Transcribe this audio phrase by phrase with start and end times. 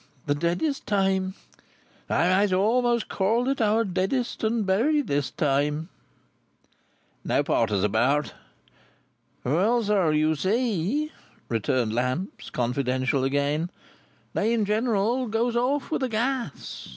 [0.25, 1.35] The deadest time.
[2.09, 5.89] I might a'most call it our deadest and buriedest time."
[7.23, 8.33] "No porters about?"
[9.43, 11.11] "Well, sir, you see,"
[11.49, 13.69] returned Lamps, confidential again,
[14.33, 16.89] "they in general goes off with the gas.